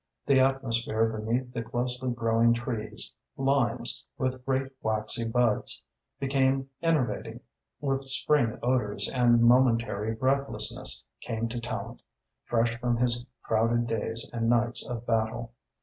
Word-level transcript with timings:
The 0.25 0.39
atmosphere 0.39 1.05
beneath 1.09 1.53
the 1.53 1.61
closely 1.61 2.09
growing 2.09 2.55
trees 2.55 3.13
limes, 3.37 4.03
with 4.17 4.43
great 4.45 4.71
waxy 4.81 5.27
buds 5.29 5.83
became 6.19 6.71
enervating 6.81 7.41
with 7.79 8.07
spring 8.09 8.57
odours 8.63 9.07
and 9.07 9.35
a 9.35 9.43
momentary 9.43 10.15
breathlessness 10.15 11.05
came 11.21 11.47
to 11.49 11.59
Tallente, 11.59 12.01
fresh 12.45 12.75
from 12.79 12.97
his 12.97 13.27
crowded 13.43 13.85
days 13.85 14.27
and 14.33 14.49
nights 14.49 14.83
of 14.83 15.05
battle. 15.05 15.53